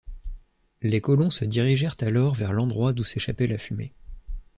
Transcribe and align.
Les 0.81 0.99
colons 0.99 1.29
se 1.29 1.45
dirigèrent 1.45 1.95
alors 1.99 2.33
vers 2.33 2.53
l’endroit 2.53 2.91
d’où 2.91 3.03
s’échappait 3.03 3.45
la 3.45 3.59
fumée 3.59 3.93